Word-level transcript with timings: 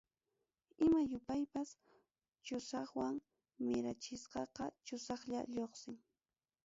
Ima 0.83 0.99
yupaypas 1.11 1.69
chusaqwan 2.45 3.15
mirachisqaqa 3.65 4.63
chusaqllam 4.85 5.45
lluqsin. 5.55 5.97